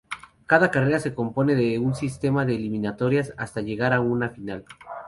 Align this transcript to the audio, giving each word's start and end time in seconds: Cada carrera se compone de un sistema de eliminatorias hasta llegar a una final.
Cada 0.47 0.71
carrera 0.71 0.99
se 0.99 1.13
compone 1.13 1.53
de 1.53 1.77
un 1.77 1.93
sistema 1.93 2.43
de 2.43 2.55
eliminatorias 2.55 3.35
hasta 3.37 3.61
llegar 3.61 3.93
a 3.93 3.99
una 3.99 4.31
final. 4.31 4.65